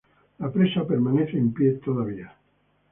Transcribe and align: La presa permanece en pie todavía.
La 0.39 0.49
presa 0.51 0.83
permanece 0.87 1.37
en 1.37 1.53
pie 1.53 1.73
todavía. 1.73 2.33